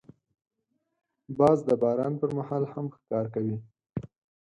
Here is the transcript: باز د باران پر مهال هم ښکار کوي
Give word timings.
باز 1.39 1.57
د 1.67 1.69
باران 1.81 2.13
پر 2.21 2.29
مهال 2.37 2.63
هم 2.73 2.85
ښکار 2.95 3.25
کوي 3.33 3.57